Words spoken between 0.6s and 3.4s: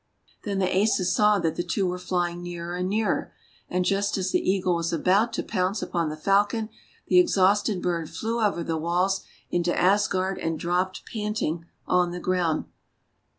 Asas saw that the two were flying nearer and nearer.